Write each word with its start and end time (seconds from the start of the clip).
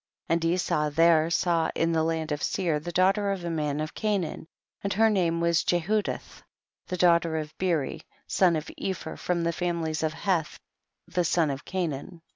22. 0.29 0.33
And 0.47 0.53
Esau 0.55 0.89
there 0.89 1.29
saw 1.29 1.69
in 1.75 1.91
the 1.91 2.01
land 2.01 2.31
of 2.31 2.41
Seir 2.41 2.79
the 2.79 2.91
daughter 2.91 3.29
of 3.29 3.45
a 3.45 3.51
man 3.51 3.79
of 3.79 3.93
Canaan, 3.93 4.47
and 4.83 4.91
her 4.93 5.11
name 5.11 5.39
was 5.41 5.63
Jehu 5.63 6.01
dith, 6.01 6.41
the 6.87 6.97
daughter 6.97 7.37
of 7.37 7.55
Beeri, 7.59 8.01
son 8.25 8.55
of 8.55 8.65
Epher, 8.81 9.15
from 9.15 9.43
the 9.43 9.53
families 9.53 10.01
of 10.01 10.11
Hcth 10.15 10.57
the 11.07 11.23
son 11.23 11.51
of 11.51 11.65
Canaan. 11.65 12.23